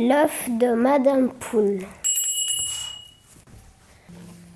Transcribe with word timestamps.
L'œuf 0.00 0.48
de 0.48 0.74
Madame 0.74 1.28
Poule. 1.28 1.80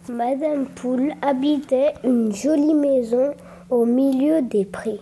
Madame 0.08 0.66
Poule 0.66 1.14
habitait 1.20 1.94
une 2.04 2.32
jolie 2.32 2.74
maison 2.74 3.34
au 3.68 3.84
milieu 3.84 4.42
des 4.42 4.64
prés. 4.64 5.00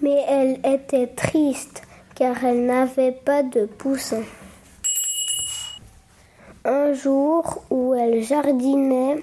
Mais 0.00 0.24
elle 0.28 0.60
était 0.62 1.08
triste 1.08 1.82
car 2.14 2.44
elle 2.44 2.64
n'avait 2.64 3.10
pas 3.10 3.42
de 3.42 3.66
poussin. 3.66 4.22
Un 6.64 6.92
jour 6.92 7.64
où 7.70 7.94
elle 7.94 8.22
jardinait, 8.22 9.20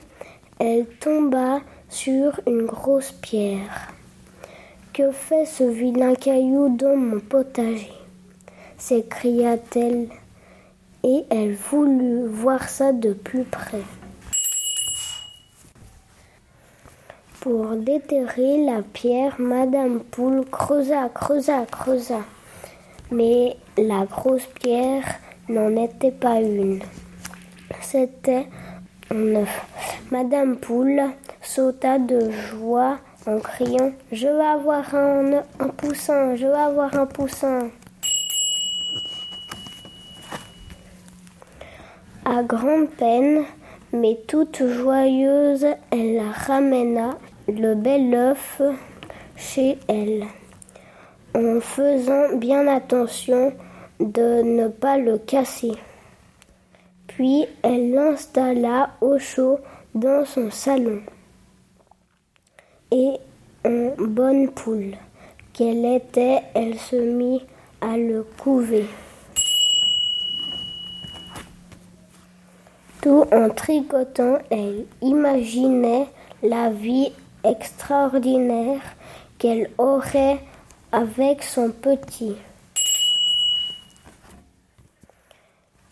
elle 0.59 0.87
tomba 0.99 1.61
sur 1.87 2.41
une 2.45 2.65
grosse 2.65 3.13
pierre. 3.13 3.93
Que 4.91 5.13
fait 5.13 5.45
ce 5.45 5.63
vilain 5.63 6.15
caillou 6.15 6.75
dans 6.75 6.97
mon 6.97 7.21
potager? 7.21 8.04
S'écria-t-elle, 8.77 10.09
et 11.03 11.25
elle 11.29 11.55
voulut 11.55 12.27
voir 12.27 12.67
ça 12.67 12.91
de 12.91 13.13
plus 13.13 13.43
près. 13.43 13.83
Pour 17.41 17.75
déterrer 17.75 18.65
la 18.65 18.81
pierre, 18.81 19.35
Madame 19.37 19.99
Poule 19.99 20.45
creusa, 20.49 21.09
creusa, 21.09 21.67
creusa. 21.69 22.21
Mais 23.11 23.55
la 23.77 24.05
grosse 24.05 24.47
pierre 24.47 25.05
n'en 25.47 25.75
était 25.75 26.11
pas 26.11 26.41
une. 26.41 26.79
C'était 27.81 28.47
un 29.11 29.35
œuf. 29.35 29.65
Madame 30.09 30.57
Poule 30.57 31.03
sauta 31.39 31.99
de 31.99 32.31
joie 32.31 32.97
en 33.27 33.39
criant 33.39 33.91
Je 34.11 34.27
vais 34.27 34.43
avoir 34.43 34.95
un, 34.95 35.43
un 35.59 35.67
poussin, 35.67 36.35
je 36.35 36.47
vais 36.47 36.53
avoir 36.53 36.95
un 36.95 37.05
poussin. 37.05 37.69
À 42.27 42.41
grande 42.41 42.89
peine, 42.89 43.43
mais 43.93 44.17
toute 44.27 44.67
joyeuse, 44.67 45.67
elle 45.91 46.23
ramena 46.47 47.19
le 47.47 47.75
bel 47.75 48.15
œuf 48.15 48.61
chez 49.35 49.77
elle, 49.87 50.25
en 51.35 51.59
faisant 51.59 52.35
bien 52.37 52.65
attention 52.65 53.53
de 53.99 54.41
ne 54.41 54.67
pas 54.69 54.97
le 54.97 55.19
casser. 55.19 55.73
Puis 57.05 57.45
elle 57.61 57.91
l'installa 57.91 58.89
au 59.01 59.19
chaud 59.19 59.59
dans 59.93 60.25
son 60.25 60.49
salon. 60.49 61.01
Et 62.91 63.17
en 63.63 63.91
bonne 63.99 64.49
poule 64.49 64.95
qu'elle 65.53 65.85
était, 65.85 66.41
elle 66.55 66.79
se 66.79 66.95
mit 66.95 67.45
à 67.81 67.97
le 67.97 68.25
couver. 68.39 68.85
En 73.07 73.49
tricotant, 73.49 74.39
elle 74.49 74.85
imaginait 75.03 76.07
la 76.41 76.71
vie 76.71 77.11
extraordinaire 77.43 78.81
qu'elle 79.37 79.69
aurait 79.77 80.39
avec 80.91 81.43
son 81.43 81.69
petit. 81.69 82.35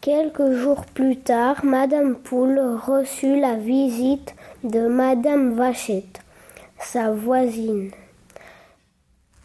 Quelques 0.02 0.54
jours 0.54 0.86
plus 0.88 1.18
tard, 1.18 1.64
Madame 1.64 2.16
Poule 2.16 2.60
reçut 2.60 3.40
la 3.40 3.58
visite 3.58 4.34
de 4.64 4.88
Madame 4.88 5.54
Vachette, 5.54 6.20
sa 6.80 7.12
voisine. 7.12 7.92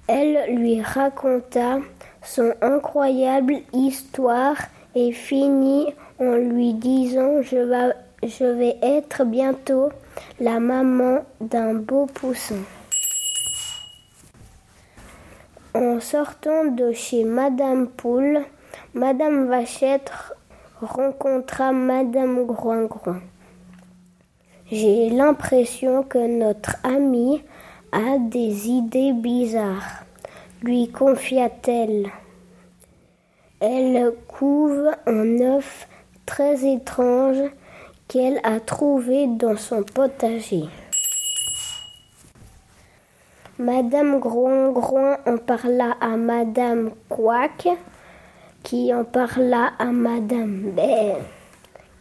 Elle 0.07 0.57
lui 0.57 0.81
raconta 0.81 1.81
son 2.23 2.55
incroyable 2.63 3.57
histoire 3.75 4.57
et 4.95 5.13
finit 5.13 5.93
en 6.21 6.35
lui 6.37 6.75
disant 6.75 7.43
je 7.43 7.57
vais, 7.57 7.95
je 8.23 8.45
vais 8.45 8.77
être 8.83 9.25
bientôt 9.25 9.91
la 10.41 10.59
maman 10.61 11.25
d'un 11.41 11.75
beau 11.75 12.07
poussin. 12.07 12.63
En 15.75 16.01
sortant 16.01 16.65
de 16.65 16.93
chez 16.93 17.25
Madame 17.25 17.89
Poule, 17.89 18.41
Madame 18.95 19.49
Vachette 19.49 20.11
rencontra 20.81 21.73
Madame 21.73 22.47
Groin-Groin. 22.47 23.21
J'ai 24.71 25.11
l'impression 25.11 26.03
que 26.03 26.19
notre 26.19 26.77
amie 26.83 27.43
a 27.93 28.19
des 28.19 28.69
idées 28.69 29.13
bizarres, 29.13 30.05
lui 30.63 30.89
confia-t-elle. 30.89 32.11
Elle 33.61 34.13
couve 34.27 34.91
un 35.07 35.41
œuf 35.41 35.89
très 36.29 36.63
étrange 36.71 37.51
qu'elle 38.07 38.39
a 38.45 38.61
trouvé 38.61 39.27
dans 39.27 39.57
son 39.57 39.83
potager. 39.83 40.65
Madame 43.59 44.21
Groin-Groin 44.21 45.17
en 45.27 45.39
parla 45.39 45.97
à 46.03 46.19
Madame 46.19 46.91
Quack, 47.09 47.69
qui 48.63 48.93
en 48.93 49.05
parla 49.05 49.73
à 49.79 49.87
Madame 49.87 50.71
Belle, 50.77 51.23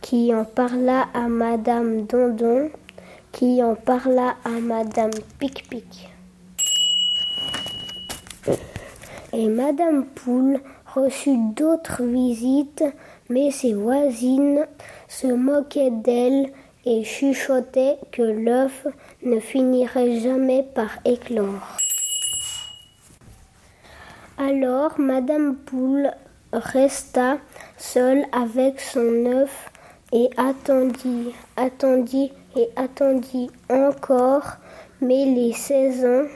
qui 0.02 0.36
en 0.36 0.44
parla 0.44 1.08
à 1.14 1.30
Madame 1.30 2.02
Dondon, 2.02 2.70
qui 3.32 3.64
en 3.64 3.76
parla 3.76 4.36
à 4.44 4.50
Madame 4.50 5.12
Pic-Pic. 5.40 6.10
Et 9.32 9.48
Madame 9.48 10.06
Poule 10.06 10.60
reçut 10.94 11.38
d'autres 11.56 12.04
visites, 12.04 12.84
mais 13.30 13.52
ses 13.52 13.74
voisines 13.74 14.66
se 15.08 15.28
moquaient 15.28 15.92
d'elle 15.92 16.52
et 16.86 17.04
chuchotaient 17.04 17.98
que 18.12 18.22
l'œuf 18.22 18.88
ne 19.24 19.40
finirait 19.40 20.20
jamais 20.20 20.64
par 20.64 21.00
éclore. 21.06 21.78
Alors 24.38 25.00
Madame 25.00 25.56
Poule 25.56 26.12
resta 26.54 27.40
seule 27.78 28.26
avec 28.32 28.80
son 28.80 29.26
œuf 29.26 29.72
et 30.14 30.30
attendit, 30.38 31.34
attendit 31.56 32.32
et 32.56 32.70
attendit 32.76 33.50
encore, 33.70 34.58
mais 35.02 35.26
les 35.26 35.54
saisons 35.54 36.28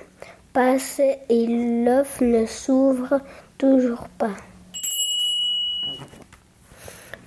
passent 0.52 1.00
et 1.30 1.48
l'œuf 1.86 2.20
ne 2.22 2.46
s'ouvre 2.46 3.22
toujours 3.58 4.10
pas. 4.18 4.36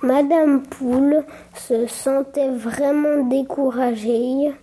Madame 0.05 0.61
Poule 0.61 1.23
se 1.55 1.87
sentait 1.87 2.51
vraiment 2.51 3.23
découragée, 3.23 4.53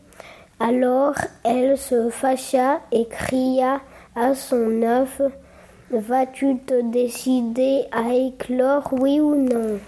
alors 0.60 1.16
elle 1.42 1.76
se 1.76 2.10
fâcha 2.10 2.80
et 2.92 3.08
cria 3.08 3.80
à 4.14 4.36
son 4.36 4.82
œuf 4.82 5.20
Vas-tu 5.90 6.58
te 6.58 6.80
décider 6.92 7.86
à 7.90 8.14
éclore, 8.14 8.88
oui 8.92 9.18
ou 9.18 9.34
non? 9.34 9.80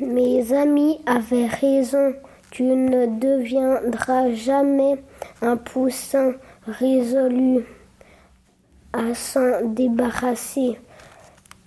Mes 0.00 0.52
amis 0.52 0.98
avaient 1.06 1.46
raison, 1.46 2.12
tu 2.50 2.64
ne 2.64 3.06
deviendras 3.06 4.32
jamais 4.32 5.00
un 5.42 5.56
poussin 5.56 6.32
résolu 6.66 7.64
à 8.92 9.14
s'en 9.14 9.64
débarrasser. 9.64 10.76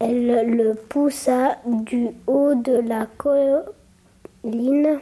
Elle 0.06 0.58
le 0.58 0.74
poussa 0.74 1.60
du 1.66 2.10
haut 2.28 2.56
de 2.56 2.74
la 2.74 3.06
colline 3.18 5.00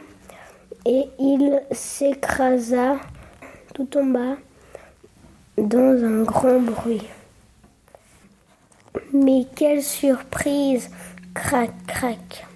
et 0.86 1.08
il 1.18 1.60
s'écrasa 1.72 3.00
tout 3.74 3.98
en 3.98 4.04
bas 4.04 4.36
dans 5.58 6.04
un 6.04 6.22
grand 6.22 6.60
bruit. 6.60 7.02
Mais 9.12 9.44
quelle 9.56 9.82
surprise 9.82 10.88
Crac, 11.34 11.70
crac 11.88 12.46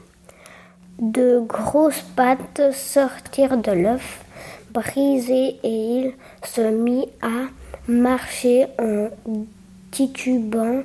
De 1.00 1.40
grosses 1.40 2.04
pattes 2.14 2.72
sortirent 2.72 3.56
de 3.56 3.72
l'œuf 3.72 4.24
brisé 4.70 5.56
et 5.64 5.98
il 5.98 6.12
se 6.44 6.60
mit 6.60 7.08
à 7.22 7.48
marcher 7.88 8.66
en 8.78 9.08
titubant. 9.90 10.82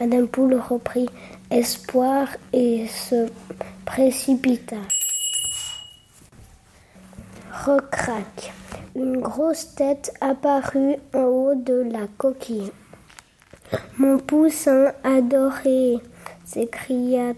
Madame 0.00 0.28
Poule 0.28 0.56
reprit 0.56 1.08
espoir 1.50 2.28
et 2.52 2.86
se 2.86 3.28
précipita. 3.86 4.76
Recrac. 7.64 8.52
Une 8.94 9.20
grosse 9.20 9.74
tête 9.74 10.12
apparut 10.20 10.96
en 11.14 11.24
haut 11.24 11.54
de 11.54 11.86
la 11.90 12.06
coquille. 12.18 12.72
Mon 13.98 14.18
poussin 14.18 14.92
adoré, 15.02 15.98
s'écria 16.44 17.32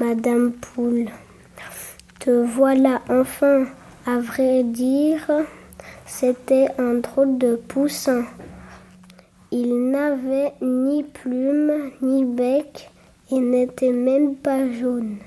Madame 0.00 0.52
Poule. 0.52 1.10
Te 2.20 2.30
voilà 2.30 3.02
enfin. 3.08 3.66
À 4.06 4.18
vrai 4.18 4.62
dire, 4.62 5.26
c'était 6.06 6.68
un 6.78 6.94
drôle 6.94 7.38
de 7.38 7.56
poussin. 7.56 8.24
Il 9.52 9.90
n'avait 9.90 10.54
ni 10.60 11.04
plume 11.04 11.92
ni 12.02 12.24
bec 12.24 12.90
et 13.30 13.38
n'était 13.38 13.92
même 13.92 14.34
pas 14.34 14.70
jaune. 14.72 15.18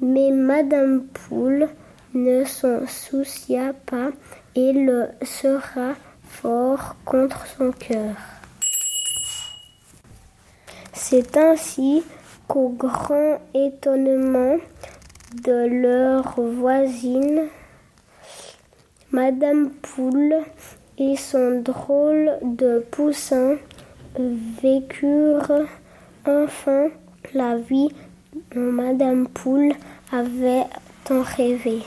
Mais 0.00 0.32
Madame 0.32 1.04
Poule 1.04 1.68
ne 2.12 2.44
s'en 2.44 2.86
soucia 2.88 3.72
pas 3.86 4.10
et 4.56 4.72
le 4.72 5.08
sera 5.22 5.94
fort 6.28 6.96
contre 7.04 7.46
son 7.56 7.70
cœur. 7.70 8.16
C'est 10.92 11.36
ainsi 11.36 12.02
qu'au 12.48 12.70
grand 12.70 13.38
étonnement 13.54 14.56
de 15.44 15.82
leur 15.82 16.40
voisine, 16.40 17.48
Madame 19.12 19.70
Poule 19.70 20.42
et 20.98 21.16
son 21.16 21.60
drôle 21.60 22.30
de 22.42 22.84
poussin 22.90 23.56
vécurent 24.62 25.66
enfin 26.26 26.88
la 27.34 27.56
vie 27.56 27.90
dont 28.54 28.72
Madame 28.72 29.28
Poule 29.28 29.72
avait 30.12 30.64
tant 31.04 31.22
rêvé. 31.22 31.82